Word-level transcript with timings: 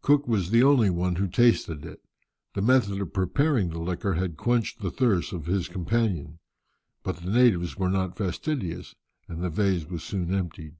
Cook 0.00 0.26
was 0.26 0.48
the 0.48 0.62
only 0.62 0.88
one 0.88 1.16
who 1.16 1.28
tasted 1.28 1.84
it. 1.84 2.00
The 2.54 2.62
method 2.62 3.02
of 3.02 3.12
preparing 3.12 3.68
the 3.68 3.78
liquor 3.78 4.14
had 4.14 4.38
quenched 4.38 4.80
the 4.80 4.90
thirst 4.90 5.34
of 5.34 5.44
his 5.44 5.68
companions, 5.68 6.38
but 7.02 7.16
the 7.18 7.30
natives 7.30 7.76
were 7.76 7.90
not 7.90 8.16
fastidious, 8.16 8.94
and 9.28 9.42
the 9.42 9.50
vase 9.50 9.84
was 9.84 10.02
soon 10.02 10.32
emptied. 10.32 10.76